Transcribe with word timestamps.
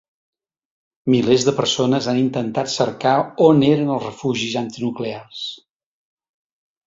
Milers 1.13 1.43
de 1.47 1.51
persones 1.57 2.07
han 2.13 2.21
intentat 2.21 2.71
cercar 2.77 3.13
on 3.49 3.61
eren 3.69 3.93
els 3.97 4.07
refugis 4.07 4.57
antinuclears. 4.65 5.45